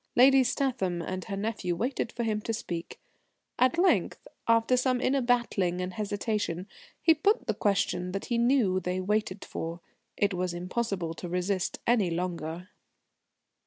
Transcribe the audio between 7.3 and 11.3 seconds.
the question that he knew they waited for. It was impossible to